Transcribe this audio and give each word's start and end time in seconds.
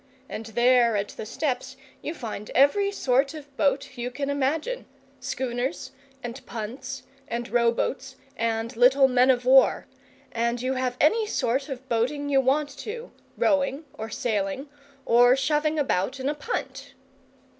And 0.27 0.47
there 0.47 0.97
at 0.97 1.09
the 1.09 1.27
steps 1.27 1.77
you 2.01 2.15
find 2.15 2.49
every 2.55 2.91
sort 2.91 3.35
of 3.35 3.55
boat 3.55 3.95
you 3.99 4.09
can 4.09 4.31
imagine 4.31 4.87
schooners, 5.19 5.91
and 6.23 6.43
punts, 6.47 7.03
and 7.27 7.47
row 7.49 7.71
boats, 7.71 8.15
and 8.35 8.75
little 8.75 9.07
men 9.07 9.29
of 9.29 9.45
war. 9.45 9.85
And 10.31 10.59
you 10.59 10.73
have 10.73 10.97
any 10.99 11.27
sort 11.27 11.69
of 11.69 11.87
boating 11.87 12.29
you 12.29 12.41
want 12.41 12.75
to 12.79 13.11
rowing, 13.37 13.85
or 13.93 14.09
sailing, 14.09 14.69
or 15.05 15.35
shoving 15.35 15.77
about 15.77 16.19
in 16.19 16.29
a 16.29 16.33
punt!" 16.33 16.95